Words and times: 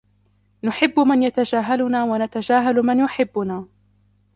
نحب 0.63 0.99
من 0.99 1.23
يتجاهلنا 1.23 2.03
ونتجاهلُ 2.03 2.81
من 2.83 2.99
يحبنا. 2.99 3.65